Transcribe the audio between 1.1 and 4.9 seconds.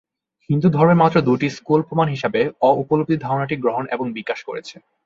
দুটি স্কুল প্রমান হিসাবে "অ-উপলব্ধি" ধারণাটি গ্রহণ এবং বিকাশ করেছে।